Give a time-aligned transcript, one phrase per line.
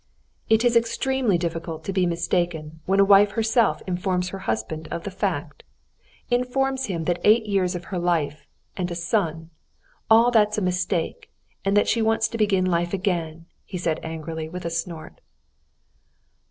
[0.49, 5.03] "It is extremely difficult to be mistaken when a wife herself informs her husband of
[5.03, 9.51] the fact—informs him that eight years of her life, and a son,
[10.09, 11.29] all that's a mistake,
[11.63, 15.21] and that she wants to begin life again," he said angrily, with a snort.